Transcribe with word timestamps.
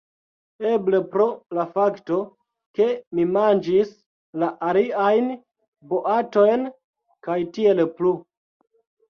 Eble 0.67 0.99
pro 1.09 1.25
la 1.57 1.65
fakto, 1.75 2.17
ke 2.79 2.87
mi 3.19 3.25
manĝis 3.35 3.91
la 4.45 4.49
aliajn 4.71 5.29
boatojn 5.93 6.67
kaj 7.29 7.39
tiel 7.61 7.85
plu. 8.01 8.17